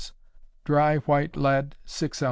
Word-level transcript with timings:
dry 0.63 0.97
white 0.97 1.37
lead, 1.37 1.75
6 1.85 2.17
oz. 2.17 2.19